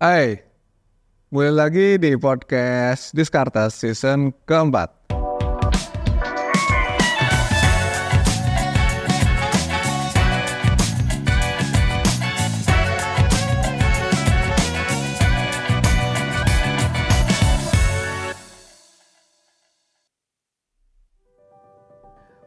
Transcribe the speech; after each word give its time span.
Hai, 0.00 0.40
mulai 1.28 1.52
lagi 1.52 2.00
di 2.00 2.16
podcast 2.16 3.12
Diskartes 3.12 3.84
season 3.84 4.32
keempat. 4.48 4.88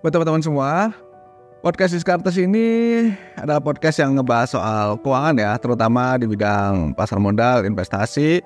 Buat 0.02 0.10
teman-teman 0.10 0.42
semua, 0.42 0.90
podcast 1.64 1.96
Diskartes 1.96 2.36
ini 2.36 3.08
adalah 3.40 3.64
podcast 3.64 4.04
yang 4.04 4.20
ngebahas 4.20 4.52
soal 4.52 5.00
keuangan 5.00 5.40
ya, 5.40 5.56
terutama 5.56 6.20
di 6.20 6.28
bidang 6.28 6.92
pasar 6.92 7.24
modal, 7.24 7.64
investasi, 7.64 8.44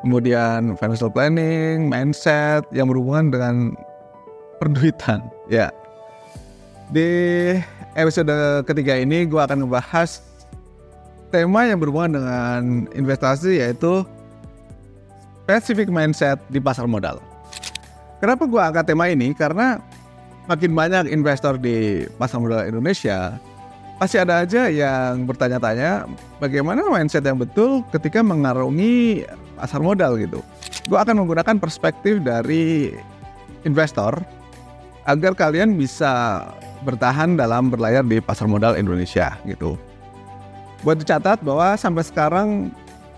kemudian 0.00 0.72
financial 0.80 1.12
planning, 1.12 1.92
mindset 1.92 2.64
yang 2.72 2.88
berhubungan 2.88 3.28
dengan 3.28 3.54
perduitan. 4.64 5.20
Ya, 5.52 5.68
di 6.88 7.04
episode 8.00 8.32
ketiga 8.64 8.96
ini 8.96 9.28
gue 9.28 9.40
akan 9.44 9.68
ngebahas 9.68 10.24
tema 11.28 11.68
yang 11.68 11.76
berhubungan 11.84 12.16
dengan 12.16 12.60
investasi 12.96 13.60
yaitu 13.60 14.08
specific 15.44 15.92
mindset 15.92 16.40
di 16.48 16.56
pasar 16.56 16.88
modal. 16.88 17.20
Kenapa 18.24 18.48
gue 18.48 18.56
angkat 18.56 18.88
tema 18.88 19.12
ini? 19.12 19.36
Karena 19.36 19.84
makin 20.50 20.72
banyak 20.76 21.08
investor 21.08 21.56
di 21.56 22.04
pasar 22.20 22.40
modal 22.40 22.68
Indonesia, 22.68 23.36
pasti 23.96 24.20
ada 24.20 24.44
aja 24.44 24.68
yang 24.68 25.24
bertanya-tanya 25.24 26.04
bagaimana 26.42 26.84
mindset 26.90 27.24
yang 27.24 27.40
betul 27.40 27.80
ketika 27.94 28.20
mengarungi 28.20 29.24
pasar 29.56 29.80
modal 29.80 30.20
gitu. 30.20 30.44
Gue 30.90 30.98
akan 31.00 31.24
menggunakan 31.24 31.56
perspektif 31.56 32.20
dari 32.20 32.92
investor 33.64 34.20
agar 35.08 35.32
kalian 35.32 35.76
bisa 35.76 36.44
bertahan 36.84 37.40
dalam 37.40 37.72
berlayar 37.72 38.04
di 38.04 38.20
pasar 38.20 38.44
modal 38.44 38.76
Indonesia 38.76 39.40
gitu. 39.48 39.80
Buat 40.84 41.00
dicatat 41.00 41.40
bahwa 41.40 41.72
sampai 41.80 42.04
sekarang 42.04 42.68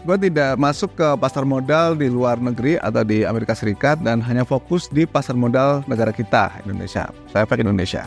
gue 0.06 0.30
tidak 0.30 0.54
masuk 0.54 0.94
ke 0.94 1.08
pasar 1.18 1.42
modal 1.42 1.98
di 1.98 2.06
luar 2.06 2.38
negeri 2.38 2.78
atau 2.78 3.02
di 3.02 3.26
Amerika 3.26 3.58
Serikat 3.58 3.98
dan 4.06 4.22
hanya 4.22 4.46
fokus 4.46 4.86
di 4.86 5.02
pasar 5.02 5.34
modal 5.34 5.82
negara 5.90 6.14
kita, 6.14 6.62
Indonesia. 6.62 7.10
Saya 7.34 7.42
efek 7.42 7.66
Indonesia. 7.66 8.06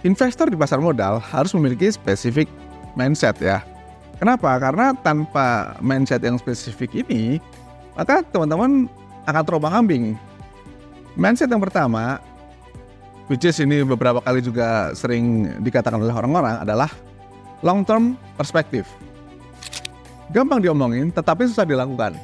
Investor 0.00 0.48
di 0.48 0.56
pasar 0.56 0.80
modal 0.80 1.20
harus 1.20 1.52
memiliki 1.52 1.92
spesifik 1.92 2.48
mindset 2.96 3.36
ya. 3.36 3.60
Kenapa? 4.16 4.56
Karena 4.56 4.96
tanpa 4.96 5.76
mindset 5.84 6.24
yang 6.24 6.40
spesifik 6.40 7.04
ini, 7.04 7.36
maka 7.92 8.24
teman-teman 8.24 8.88
akan 9.28 9.42
terombang 9.44 9.76
ambing. 9.76 10.04
Mindset 11.20 11.52
yang 11.52 11.60
pertama, 11.60 12.16
which 13.28 13.44
is 13.44 13.60
ini 13.60 13.84
beberapa 13.84 14.24
kali 14.24 14.40
juga 14.40 14.96
sering 14.96 15.52
dikatakan 15.60 16.00
oleh 16.00 16.16
orang-orang 16.16 16.64
adalah 16.64 16.88
long 17.60 17.84
term 17.84 18.16
perspective 18.40 18.88
gampang 20.30 20.62
diomongin 20.62 21.10
tetapi 21.10 21.46
susah 21.46 21.66
dilakukan. 21.66 22.14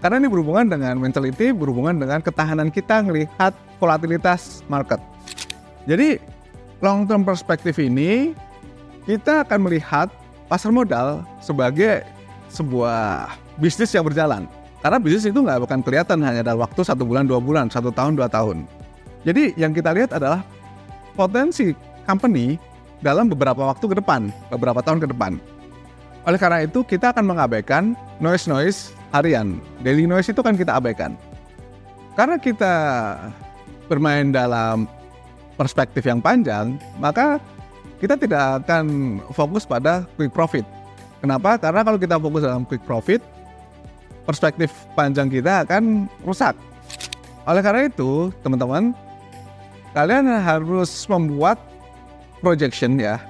Karena 0.00 0.16
ini 0.16 0.28
berhubungan 0.32 0.64
dengan 0.64 0.96
mentality, 0.96 1.52
berhubungan 1.52 2.00
dengan 2.00 2.24
ketahanan 2.24 2.72
kita 2.72 3.04
melihat 3.04 3.52
volatilitas 3.76 4.64
market. 4.64 4.96
Jadi 5.84 6.16
long 6.80 7.04
term 7.04 7.20
perspektif 7.20 7.76
ini 7.76 8.32
kita 9.04 9.44
akan 9.44 9.68
melihat 9.68 10.08
pasar 10.48 10.72
modal 10.72 11.20
sebagai 11.44 12.04
sebuah 12.48 13.36
bisnis 13.60 13.92
yang 13.92 14.08
berjalan. 14.08 14.48
Karena 14.80 14.96
bisnis 14.96 15.28
itu 15.28 15.36
nggak 15.36 15.68
akan 15.68 15.80
kelihatan 15.84 16.24
hanya 16.24 16.40
dalam 16.40 16.64
waktu 16.64 16.80
satu 16.80 17.04
bulan, 17.04 17.28
dua 17.28 17.36
bulan, 17.36 17.68
satu 17.68 17.92
tahun, 17.92 18.16
dua 18.16 18.32
tahun. 18.32 18.64
Jadi 19.28 19.52
yang 19.60 19.76
kita 19.76 19.92
lihat 19.92 20.16
adalah 20.16 20.40
potensi 21.12 21.76
company 22.08 22.56
dalam 23.04 23.28
beberapa 23.28 23.68
waktu 23.68 23.84
ke 23.84 23.96
depan, 24.00 24.32
beberapa 24.48 24.80
tahun 24.80 25.04
ke 25.04 25.12
depan. 25.12 25.36
Oleh 26.28 26.36
karena 26.36 26.64
itu 26.64 26.84
kita 26.84 27.16
akan 27.16 27.24
mengabaikan 27.24 27.96
noise-noise 28.20 28.92
harian. 29.10 29.56
Daily 29.80 30.04
noise 30.04 30.28
itu 30.28 30.40
kan 30.44 30.54
kita 30.54 30.76
abaikan. 30.76 31.16
Karena 32.12 32.36
kita 32.36 32.74
bermain 33.88 34.28
dalam 34.28 34.84
perspektif 35.56 36.04
yang 36.04 36.20
panjang, 36.20 36.76
maka 37.00 37.40
kita 38.00 38.16
tidak 38.16 38.64
akan 38.64 39.18
fokus 39.32 39.64
pada 39.64 40.04
quick 40.16 40.32
profit. 40.32 40.64
Kenapa? 41.20 41.60
Karena 41.60 41.84
kalau 41.84 42.00
kita 42.00 42.16
fokus 42.16 42.44
dalam 42.44 42.64
quick 42.64 42.80
profit, 42.84 43.20
perspektif 44.24 44.72
panjang 44.96 45.28
kita 45.28 45.68
akan 45.68 46.08
rusak. 46.24 46.56
Oleh 47.44 47.60
karena 47.64 47.88
itu, 47.88 48.32
teman-teman, 48.40 48.92
kalian 49.92 50.28
harus 50.40 51.04
membuat 51.08 51.60
projection 52.40 52.96
ya 52.96 53.20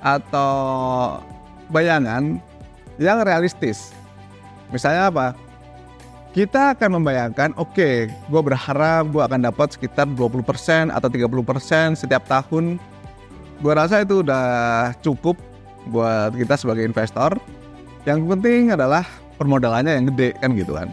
atau 0.00 1.20
bayangan 1.70 2.40
yang 2.98 3.18
realistis. 3.22 3.94
Misalnya 4.70 5.10
apa? 5.10 5.26
Kita 6.34 6.74
akan 6.74 6.98
membayangkan, 6.98 7.54
oke, 7.54 7.78
okay, 7.78 8.10
gue 8.10 8.42
berharap 8.42 9.06
gue 9.06 9.22
akan 9.22 9.46
dapat 9.46 9.78
sekitar 9.78 10.10
20% 10.10 10.90
atau 10.90 11.06
30% 11.06 11.94
setiap 11.94 12.26
tahun. 12.26 12.82
Gue 13.62 13.72
rasa 13.72 14.02
itu 14.02 14.26
udah 14.26 14.90
cukup 14.98 15.38
buat 15.94 16.34
kita 16.34 16.58
sebagai 16.58 16.82
investor. 16.82 17.38
Yang 18.02 18.26
penting 18.26 18.74
adalah 18.74 19.06
permodalannya 19.38 19.94
yang 19.94 20.06
gede 20.10 20.34
kan 20.42 20.50
gitu 20.58 20.74
kan. 20.74 20.90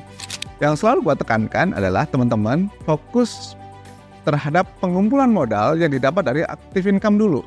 Yang 0.61 0.85
selalu 0.85 1.09
gue 1.09 1.15
tekankan 1.25 1.73
adalah 1.73 2.05
teman-teman 2.05 2.69
fokus 2.85 3.57
terhadap 4.21 4.69
pengumpulan 4.77 5.33
modal 5.33 5.73
yang 5.73 5.89
didapat 5.89 6.21
dari 6.21 6.45
aktif 6.45 6.85
income 6.85 7.17
dulu. 7.17 7.41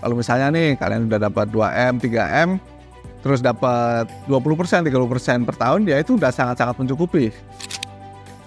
Kalau 0.00 0.16
misalnya 0.16 0.48
nih 0.48 0.80
kalian 0.80 1.12
udah 1.12 1.20
dapat 1.28 1.46
2M, 1.52 2.00
3M, 2.00 2.48
terus 3.20 3.44
dapat 3.44 4.08
20%, 4.24 4.88
30% 4.88 5.44
per 5.44 5.56
tahun, 5.60 5.84
ya 5.84 6.00
itu 6.00 6.16
udah 6.16 6.32
sangat-sangat 6.32 6.80
mencukupi. 6.80 7.28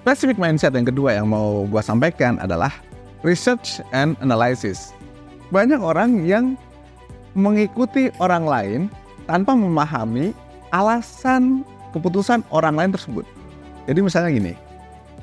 Specific 0.04 0.36
mindset 0.42 0.74
yang 0.74 0.90
kedua 0.90 1.16
yang 1.16 1.30
mau 1.30 1.64
gue 1.70 1.80
sampaikan 1.80 2.42
adalah 2.42 2.74
research 3.22 3.80
and 3.96 4.18
analysis. 4.20 4.92
Banyak 5.54 5.80
orang 5.80 6.26
yang 6.26 6.58
mengikuti 7.38 8.10
orang 8.18 8.44
lain 8.44 8.82
tanpa 9.30 9.54
memahami 9.54 10.34
alasan 10.74 11.62
keputusan 11.94 12.42
orang 12.50 12.76
lain 12.76 12.92
tersebut. 12.92 13.24
Jadi 13.86 14.00
misalnya 14.02 14.30
gini, 14.34 14.54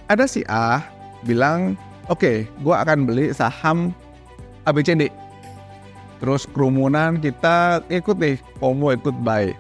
ada 0.07 0.25
si 0.25 0.47
A 0.47 0.81
bilang, 1.27 1.75
oke, 2.07 2.23
okay, 2.23 2.37
gue 2.63 2.75
akan 2.75 3.05
beli 3.05 3.35
saham 3.35 3.91
ABCD 4.65 5.11
terus 6.21 6.45
kerumunan 6.45 7.17
kita 7.17 7.81
ikut 7.89 8.17
nih 8.21 8.37
FOMO 8.61 8.93
ikut 8.95 9.17
buy. 9.25 9.57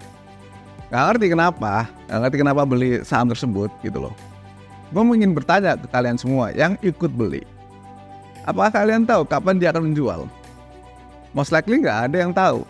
Gak 0.90 1.02
ngerti 1.06 1.26
kenapa 1.32 1.86
Gak 2.10 2.18
ngerti 2.26 2.36
kenapa 2.42 2.62
beli 2.66 3.00
saham 3.06 3.30
tersebut 3.30 3.70
gitu 3.86 4.02
loh. 4.02 4.14
Gue 4.90 5.02
ingin 5.14 5.30
bertanya 5.30 5.78
ke 5.78 5.86
kalian 5.86 6.18
semua 6.18 6.50
yang 6.50 6.74
ikut 6.82 7.14
beli. 7.14 7.46
Apakah 8.42 8.82
kalian 8.82 9.06
tahu 9.06 9.22
kapan 9.22 9.62
dia 9.62 9.70
akan 9.70 9.90
menjual? 9.90 10.26
Most 11.30 11.54
likely 11.54 11.78
nggak 11.78 12.10
ada 12.10 12.16
yang 12.18 12.34
tahu. 12.34 12.66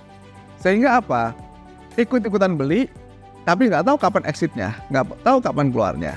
Sehingga 0.60 1.00
apa? 1.00 1.32
Ikut-ikutan 1.96 2.54
beli 2.60 2.92
tapi 3.48 3.72
nggak 3.72 3.88
tahu 3.88 3.96
kapan 3.96 4.22
exitnya 4.28 4.76
nggak 4.92 5.24
tahu 5.24 5.40
kapan 5.40 5.72
keluarnya. 5.72 6.14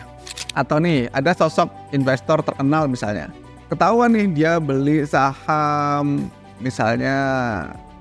Atau 0.51 0.84
nih 0.84 1.07
ada 1.16 1.31
sosok 1.31 1.72
investor 1.95 2.44
terkenal 2.44 2.91
misalnya. 2.91 3.31
Ketahuan 3.72 4.11
nih 4.11 4.28
dia 4.35 4.53
beli 4.59 5.07
saham 5.07 6.28
misalnya 6.63 7.16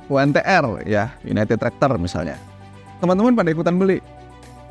UNTR 0.06 0.86
ya, 0.86 1.10
United 1.26 1.58
Tractor 1.58 1.98
misalnya. 1.98 2.38
Teman-teman 3.02 3.34
pada 3.34 3.50
ikutan 3.50 3.74
beli 3.74 3.98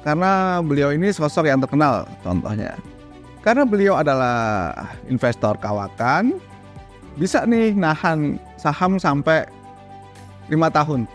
karena 0.07 0.63
beliau 0.63 0.96
ini 0.96 1.12
sosok 1.12 1.51
yang 1.51 1.60
terkenal 1.60 2.07
contohnya. 2.24 2.80
Karena 3.42 3.65
beliau 3.65 3.98
adalah 3.98 4.71
investor 5.10 5.57
kawakan, 5.57 6.38
bisa 7.18 7.44
nih 7.44 7.74
nahan 7.74 8.38
saham 8.56 9.01
sampai 9.01 9.50
lima 10.48 10.69
tahun. 10.69 11.10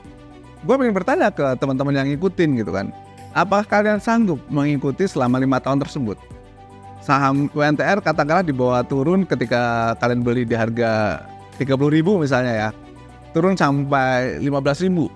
Gue 0.67 0.75
pengen 0.75 0.95
bertanya 0.97 1.31
ke 1.31 1.55
teman-teman 1.63 1.95
yang 1.95 2.09
ngikutin 2.11 2.59
gitu 2.59 2.75
kan, 2.75 2.91
apakah 3.31 3.63
kalian 3.63 4.03
sanggup 4.03 4.43
mengikuti 4.51 5.07
selama 5.07 5.39
lima 5.39 5.63
tahun 5.63 5.79
tersebut? 5.87 6.19
Saham 6.99 7.47
UNTR 7.55 8.03
katakanlah 8.03 8.43
dibawa 8.43 8.83
turun 8.83 9.23
ketika 9.23 9.95
kalian 10.03 10.27
beli 10.27 10.43
di 10.43 10.59
harga 10.59 11.23
30 11.59 11.97
ribu 11.97 12.21
misalnya 12.21 12.53
ya. 12.53 12.69
Turun 13.33 13.57
sampai 13.57 14.41
15 14.41 14.85
ribu. 14.89 15.13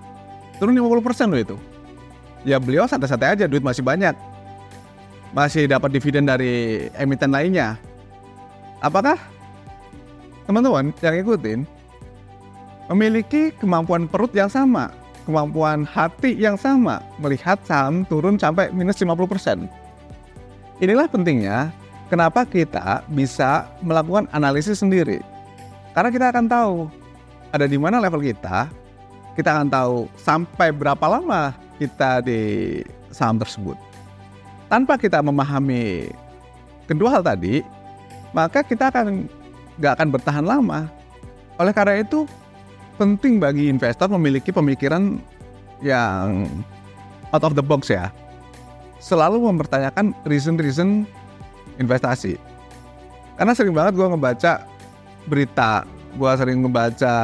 Turun 0.61 0.77
50 0.77 1.07
persen 1.07 1.27
loh 1.33 1.41
itu. 1.41 1.57
Ya 2.45 2.57
beliau 2.61 2.85
santai-santai 2.89 3.37
aja 3.37 3.45
duit 3.49 3.65
masih 3.65 3.85
banyak. 3.85 4.13
Masih 5.33 5.71
dapat 5.71 5.95
dividen 5.95 6.27
dari 6.29 6.89
emiten 6.99 7.33
lainnya. 7.33 7.79
Apakah 8.81 9.17
teman-teman 10.49 10.91
yang 11.05 11.17
ikutin 11.21 11.63
memiliki 12.91 13.55
kemampuan 13.61 14.11
perut 14.11 14.35
yang 14.35 14.51
sama 14.51 14.91
kemampuan 15.31 15.87
hati 15.87 16.35
yang 16.35 16.59
sama 16.59 16.99
melihat 17.23 17.63
saham 17.63 18.03
turun 18.11 18.35
sampai 18.35 18.75
minus 18.75 18.99
50%. 18.99 19.71
Inilah 20.83 21.07
pentingnya 21.07 21.71
kenapa 22.11 22.43
kita 22.43 23.07
bisa 23.15 23.71
melakukan 23.85 24.27
analisis 24.35 24.83
sendiri. 24.83 25.23
Karena 26.01 26.17
kita 26.17 26.33
akan 26.33 26.49
tahu 26.49 26.89
ada 27.53 27.69
di 27.69 27.77
mana 27.77 28.01
level 28.01 28.25
kita, 28.25 28.73
kita 29.37 29.53
akan 29.53 29.69
tahu 29.69 30.09
sampai 30.17 30.73
berapa 30.73 31.05
lama 31.05 31.53
kita 31.77 32.25
di 32.25 32.41
saham 33.13 33.37
tersebut. 33.37 33.77
Tanpa 34.73 34.97
kita 34.97 35.21
memahami 35.21 36.09
kedua 36.89 37.13
hal 37.13 37.21
tadi, 37.21 37.61
maka 38.33 38.65
kita 38.65 38.89
akan 38.89 39.29
nggak 39.77 39.93
akan 40.01 40.09
bertahan 40.09 40.47
lama. 40.49 40.89
Oleh 41.61 41.77
karena 41.77 42.01
itu, 42.01 42.25
penting 42.97 43.37
bagi 43.37 43.69
investor 43.69 44.09
memiliki 44.09 44.57
pemikiran 44.57 45.21
yang 45.85 46.49
out 47.29 47.45
of 47.45 47.53
the 47.53 47.61
box 47.61 47.93
ya. 47.93 48.09
Selalu 49.05 49.53
mempertanyakan 49.53 50.17
reason-reason 50.25 51.05
investasi. 51.77 52.41
Karena 53.37 53.53
sering 53.53 53.77
banget 53.77 54.01
gue 54.01 54.09
ngebaca 54.09 54.80
berita, 55.27 55.85
gue 56.17 56.31
sering 56.39 56.65
ngebaca 56.65 57.15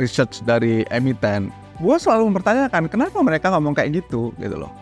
research 0.00 0.40
dari 0.46 0.86
emiten, 0.88 1.52
gue 1.80 1.96
selalu 1.96 2.32
mempertanyakan 2.32 2.86
kenapa 2.92 3.18
mereka 3.24 3.52
ngomong 3.52 3.72
kayak 3.72 4.04
gitu 4.04 4.30
gitu 4.36 4.56
loh. 4.56 4.72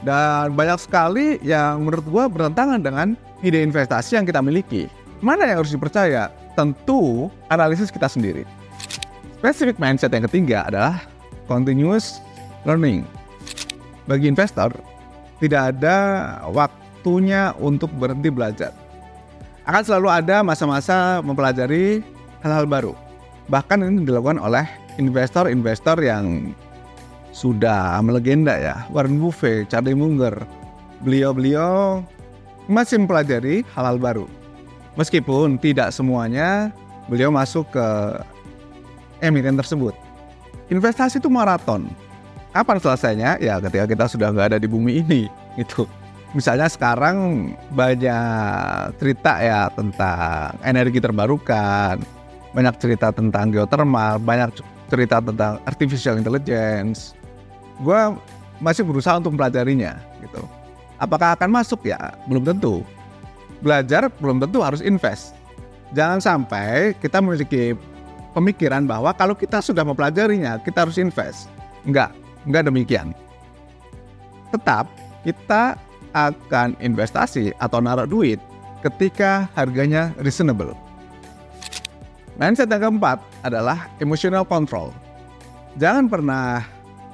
Dan 0.00 0.56
banyak 0.56 0.80
sekali 0.80 1.36
yang 1.44 1.84
menurut 1.84 2.06
gue 2.08 2.24
bertentangan 2.32 2.80
dengan 2.80 3.08
ide 3.44 3.60
investasi 3.60 4.16
yang 4.16 4.24
kita 4.24 4.40
miliki. 4.40 4.88
Mana 5.20 5.44
yang 5.44 5.60
harus 5.60 5.76
dipercaya? 5.76 6.32
Tentu 6.56 7.28
analisis 7.52 7.92
kita 7.92 8.08
sendiri. 8.08 8.48
Specific 9.40 9.76
mindset 9.76 10.12
yang 10.12 10.24
ketiga 10.24 10.64
adalah 10.68 11.04
continuous 11.44 12.24
learning. 12.64 13.04
Bagi 14.08 14.32
investor, 14.32 14.72
tidak 15.40 15.76
ada 15.76 15.96
waktunya 16.48 17.52
untuk 17.60 17.92
berhenti 17.96 18.32
belajar. 18.32 18.72
Akan 19.68 19.82
selalu 19.84 20.08
ada 20.08 20.40
masa-masa 20.40 21.20
mempelajari 21.20 22.00
hal-hal 22.40 22.64
baru. 22.64 22.92
Bahkan 23.52 23.82
ini 23.84 24.06
dilakukan 24.06 24.40
oleh 24.40 24.64
investor-investor 24.96 26.00
yang 26.00 26.54
sudah 27.30 28.00
melegenda 28.02 28.56
ya, 28.56 28.86
Warren 28.90 29.20
Buffett, 29.20 29.70
Charlie 29.70 29.94
Munger. 29.94 30.34
Beliau-beliau 31.00 32.02
masih 32.68 33.02
mempelajari 33.02 33.64
hal-hal 33.74 33.96
baru. 33.96 34.26
Meskipun 34.98 35.56
tidak 35.56 35.94
semuanya 35.94 36.74
beliau 37.06 37.32
masuk 37.32 37.66
ke 37.72 37.86
emiten 39.22 39.56
tersebut. 39.56 39.94
Investasi 40.70 41.18
itu 41.18 41.26
maraton. 41.26 41.90
Kapan 42.50 42.78
selesainya? 42.82 43.30
Ya 43.38 43.62
ketika 43.62 43.86
kita 43.86 44.04
sudah 44.10 44.34
nggak 44.34 44.54
ada 44.54 44.58
di 44.58 44.66
bumi 44.66 45.02
ini. 45.02 45.22
Itu. 45.62 45.86
Misalnya 46.30 46.70
sekarang 46.70 47.50
banyak 47.74 48.94
cerita 49.02 49.42
ya 49.42 49.66
tentang 49.74 50.54
energi 50.62 51.02
terbarukan, 51.02 51.98
banyak 52.54 52.74
cerita 52.78 53.10
tentang 53.10 53.50
geothermal, 53.50 54.22
banyak 54.22 54.62
cerita 54.86 55.18
tentang 55.18 55.58
artificial 55.66 56.18
intelligence, 56.22 57.18
gue 57.82 58.00
masih 58.62 58.86
berusaha 58.86 59.18
untuk 59.18 59.34
mempelajarinya 59.34 59.98
gitu. 60.22 60.42
Apakah 61.02 61.34
akan 61.34 61.50
masuk 61.50 61.82
ya? 61.82 62.14
Belum 62.30 62.46
tentu. 62.46 62.86
Belajar 63.58 64.06
belum 64.22 64.38
tentu 64.38 64.62
harus 64.62 64.84
invest. 64.84 65.34
Jangan 65.96 66.22
sampai 66.22 66.94
kita 67.02 67.18
memiliki 67.18 67.74
pemikiran 68.36 68.86
bahwa 68.86 69.10
kalau 69.16 69.34
kita 69.34 69.58
sudah 69.58 69.82
mempelajarinya, 69.82 70.62
kita 70.62 70.86
harus 70.86 71.00
invest. 71.00 71.50
Enggak, 71.82 72.14
enggak 72.46 72.70
demikian. 72.70 73.10
Tetap 74.54 74.86
kita 75.26 75.74
akan 76.12 76.74
investasi 76.82 77.54
atau 77.62 77.78
naruh 77.78 78.08
duit 78.08 78.40
ketika 78.82 79.46
harganya 79.54 80.10
reasonable. 80.20 80.72
Mindset 82.40 82.72
yang 82.72 82.88
keempat 82.88 83.20
adalah 83.44 83.92
emotional 84.00 84.48
control. 84.48 84.88
Jangan 85.76 86.08
pernah 86.08 86.64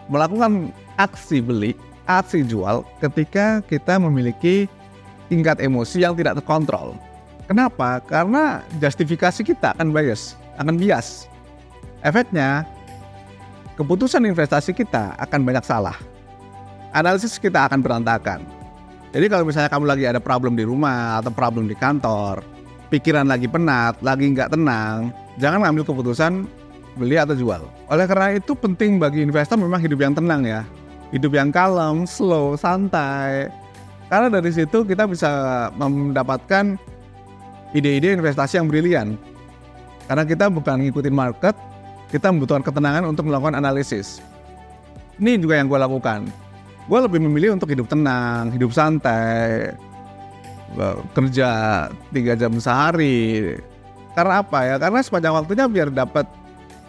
melakukan 0.07 0.71
aksi 0.97 1.43
beli, 1.43 1.75
aksi 2.07 2.47
jual 2.47 2.87
ketika 3.03 3.59
kita 3.67 3.99
memiliki 3.99 4.71
tingkat 5.27 5.59
emosi 5.59 6.07
yang 6.07 6.15
tidak 6.15 6.39
terkontrol. 6.39 6.95
Kenapa? 7.51 8.03
Karena 8.07 8.63
justifikasi 8.79 9.43
kita 9.43 9.75
akan 9.75 9.91
bias, 9.91 10.39
akan 10.59 10.79
bias. 10.79 11.27
Efeknya, 12.07 12.63
keputusan 13.75 14.23
investasi 14.23 14.71
kita 14.71 15.19
akan 15.19 15.43
banyak 15.43 15.67
salah. 15.67 15.99
Analisis 16.95 17.37
kita 17.37 17.67
akan 17.67 17.83
berantakan. 17.83 18.56
Jadi 19.17 19.33
kalau 19.33 19.49
misalnya 19.49 19.73
kamu 19.73 19.85
lagi 19.89 20.05
ada 20.05 20.21
problem 20.21 20.61
di 20.61 20.69
rumah 20.69 21.25
atau 21.25 21.33
problem 21.33 21.65
di 21.65 21.73
kantor, 21.73 22.45
pikiran 22.93 23.25
lagi 23.25 23.49
penat, 23.49 23.97
lagi 24.05 24.29
nggak 24.29 24.53
tenang, 24.53 25.09
jangan 25.41 25.65
ambil 25.73 25.89
keputusan 25.89 26.45
beli 27.01 27.17
atau 27.17 27.33
jual. 27.33 27.65
Oleh 27.89 28.05
karena 28.05 28.37
itu 28.37 28.53
penting 28.53 29.01
bagi 29.01 29.25
investor 29.25 29.57
memang 29.57 29.81
hidup 29.81 30.05
yang 30.05 30.13
tenang 30.13 30.45
ya. 30.45 30.69
Hidup 31.17 31.33
yang 31.33 31.49
kalem, 31.49 32.05
slow, 32.05 32.61
santai. 32.61 33.49
Karena 34.13 34.29
dari 34.29 34.53
situ 34.53 34.85
kita 34.85 35.09
bisa 35.09 35.31
mendapatkan 35.81 36.77
ide-ide 37.73 38.21
investasi 38.21 38.61
yang 38.61 38.69
brilian. 38.69 39.17
Karena 40.13 40.29
kita 40.29 40.53
bukan 40.53 40.85
ngikutin 40.85 41.17
market, 41.17 41.57
kita 42.13 42.29
membutuhkan 42.29 42.69
ketenangan 42.69 43.09
untuk 43.09 43.33
melakukan 43.33 43.57
analisis. 43.57 44.21
Ini 45.17 45.41
juga 45.41 45.57
yang 45.57 45.73
gue 45.73 45.81
lakukan. 45.81 46.29
Gue 46.87 46.99
lebih 47.03 47.19
memilih 47.19 47.59
untuk 47.59 47.71
hidup 47.71 47.91
tenang, 47.91 48.55
hidup 48.55 48.71
santai, 48.71 49.75
kerja 51.15 51.49
tiga 52.15 52.33
jam 52.39 52.55
sehari. 52.63 53.59
Karena 54.15 54.41
apa 54.41 54.59
ya? 54.63 54.75
Karena 54.79 55.03
sepanjang 55.03 55.35
waktunya 55.35 55.67
biar 55.67 55.91
dapat 55.91 56.25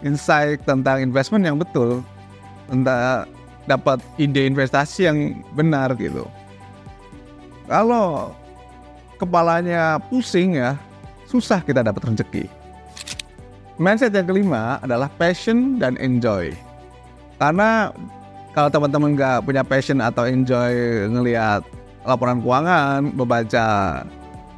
insight 0.06 0.62
tentang 0.62 1.02
investment 1.02 1.42
yang 1.42 1.58
betul, 1.58 2.00
tentang 2.70 3.26
dapat 3.66 3.98
ide 4.16 4.46
investasi 4.48 5.10
yang 5.10 5.18
benar 5.52 5.92
gitu. 5.98 6.24
Kalau 7.66 8.32
kepalanya 9.18 10.00
pusing 10.08 10.56
ya, 10.56 10.78
susah 11.26 11.60
kita 11.60 11.82
dapat 11.82 12.06
rezeki. 12.06 12.46
Mindset 13.76 14.14
yang 14.14 14.26
kelima 14.30 14.80
adalah 14.80 15.10
passion 15.20 15.76
dan 15.76 16.00
enjoy. 16.00 16.50
Karena 17.38 17.92
kalau 18.58 18.74
teman-teman 18.74 19.14
nggak 19.14 19.46
punya 19.46 19.62
passion 19.62 20.02
atau 20.02 20.26
enjoy 20.26 20.74
ngelihat 21.14 21.62
laporan 22.02 22.42
keuangan, 22.42 23.14
membaca 23.14 23.66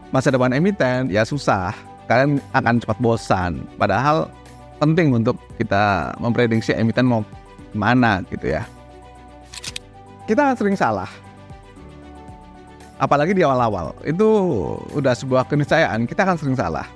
masa 0.08 0.32
depan 0.32 0.56
emiten, 0.56 1.12
ya 1.12 1.20
susah. 1.20 1.76
Kalian 2.08 2.40
akan 2.56 2.80
cepat 2.80 2.96
bosan. 2.96 3.60
Padahal 3.76 4.32
penting 4.80 5.12
untuk 5.12 5.36
kita 5.60 6.16
memprediksi 6.16 6.72
emiten 6.72 7.04
mau 7.12 7.20
ke 7.20 7.76
mana 7.76 8.24
gitu 8.32 8.56
ya. 8.56 8.64
Kita 10.24 10.56
sering 10.56 10.80
salah. 10.80 11.12
Apalagi 12.96 13.36
di 13.36 13.44
awal-awal. 13.44 13.92
Itu 14.00 14.24
udah 14.96 15.12
sebuah 15.12 15.44
keniscayaan, 15.44 16.08
kita 16.08 16.24
akan 16.24 16.40
sering 16.40 16.56
salah. 16.56 16.88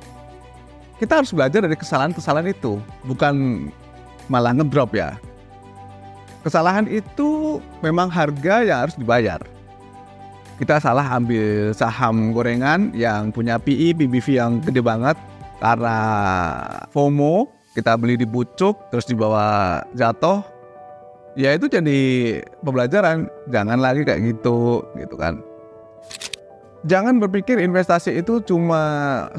Kita 0.96 1.20
harus 1.20 1.36
belajar 1.36 1.68
dari 1.68 1.76
kesalahan-kesalahan 1.76 2.48
itu, 2.48 2.80
bukan 3.04 3.68
malah 4.32 4.56
ngedrop 4.56 4.96
ya. 4.96 5.20
Kesalahan 6.44 6.84
itu 6.92 7.58
memang 7.80 8.12
harga 8.12 8.60
yang 8.60 8.84
harus 8.84 9.00
dibayar. 9.00 9.40
Kita 10.60 10.76
salah 10.76 11.08
ambil 11.16 11.72
saham 11.72 12.36
gorengan 12.36 12.92
yang 12.92 13.32
punya 13.32 13.56
PI, 13.56 13.96
PBV 13.96 14.26
yang 14.36 14.60
gede 14.60 14.84
banget. 14.84 15.16
Karena 15.56 15.98
FOMO 16.92 17.48
kita 17.72 17.96
beli 17.96 18.20
di 18.20 18.28
pucuk 18.28 18.92
terus 18.92 19.08
dibawa 19.08 19.80
jatuh 19.96 20.44
ya 21.32 21.56
itu 21.56 21.66
jadi 21.66 22.00
pembelajaran. 22.60 23.26
Jangan 23.48 23.80
lagi 23.80 24.04
kayak 24.04 24.36
gitu 24.36 24.84
gitu 25.00 25.16
kan. 25.16 25.40
Jangan 26.84 27.16
berpikir 27.16 27.56
investasi 27.64 28.20
itu 28.20 28.44
cuma 28.44 28.84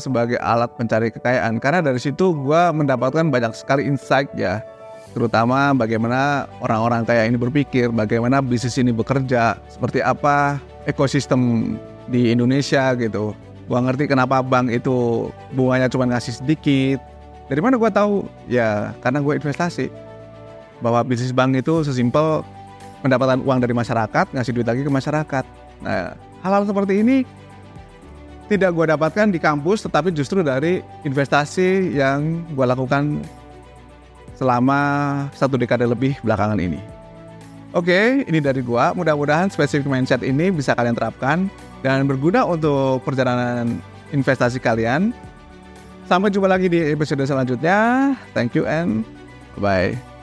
sebagai 0.01 0.41
alat 0.41 0.73
pencari 0.73 1.13
kekayaan. 1.13 1.61
Karena 1.61 1.85
dari 1.85 2.01
situ 2.01 2.33
gue 2.33 2.61
mendapatkan 2.73 3.29
banyak 3.29 3.53
sekali 3.53 3.85
insight 3.85 4.33
ya 4.33 4.65
terutama 5.15 5.71
bagaimana 5.71 6.51
orang-orang 6.59 7.07
kaya 7.07 7.23
ini 7.23 7.39
berpikir 7.39 7.87
bagaimana 7.95 8.43
bisnis 8.43 8.75
ini 8.75 8.91
bekerja 8.91 9.55
seperti 9.71 10.03
apa 10.03 10.59
ekosistem 10.83 11.73
di 12.11 12.35
Indonesia 12.35 12.91
gitu 12.99 13.31
gua 13.65 13.79
ngerti 13.87 14.11
kenapa 14.11 14.43
bank 14.43 14.75
itu 14.75 15.31
bunganya 15.55 15.87
cuma 15.87 16.05
ngasih 16.11 16.43
sedikit 16.43 16.99
dari 17.45 17.61
mana 17.61 17.77
gue 17.77 17.91
tahu? 17.93 18.25
Ya 18.49 18.93
karena 19.05 19.21
gue 19.21 19.33
investasi. 19.37 19.93
Bahwa 20.81 21.05
bisnis 21.05 21.31
bank 21.31 21.55
itu 21.55 21.85
sesimpel 21.85 22.41
pendapatan 23.05 23.45
uang 23.45 23.61
dari 23.61 23.71
masyarakat, 23.71 24.33
ngasih 24.33 24.51
duit 24.51 24.67
lagi 24.67 24.81
ke 24.81 24.91
masyarakat. 24.91 25.45
Nah, 25.85 26.17
hal-hal 26.41 26.65
seperti 26.65 27.05
ini 27.05 27.21
tidak 28.49 28.73
gue 28.73 28.85
dapatkan 28.89 29.29
di 29.29 29.37
kampus, 29.37 29.85
tetapi 29.85 30.09
justru 30.13 30.41
dari 30.41 30.81
investasi 31.05 31.95
yang 31.95 32.41
gue 32.53 32.65
lakukan 32.65 33.21
selama 34.35 34.79
satu 35.33 35.55
dekade 35.55 35.87
lebih 35.87 36.19
belakangan 36.21 36.59
ini. 36.59 36.79
Oke, 37.75 38.23
ini 38.23 38.39
dari 38.39 38.63
gua. 38.63 38.95
Mudah-mudahan 38.95 39.51
spesifik 39.51 39.91
mindset 39.91 40.23
ini 40.23 40.47
bisa 40.47 40.71
kalian 40.71 40.95
terapkan 40.95 41.51
dan 41.83 42.07
berguna 42.07 42.47
untuk 42.47 43.03
perjalanan 43.03 43.83
investasi 44.15 44.63
kalian. 44.63 45.11
Sampai 46.07 46.31
jumpa 46.31 46.47
lagi 46.47 46.71
di 46.71 46.79
episode 46.95 47.27
selanjutnya. 47.27 48.13
Thank 48.31 48.55
you 48.55 48.63
and 48.63 49.03
bye. 49.59 50.14